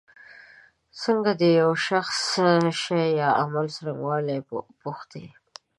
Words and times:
څنګه 1.01 1.31
د 1.41 1.43
یو 1.61 1.71
شخص 1.87 2.19
شي 2.81 3.03
یا 3.21 3.29
عمل 3.41 3.65
څرنګوالی 3.75 4.39
پوښتی. 4.81 5.25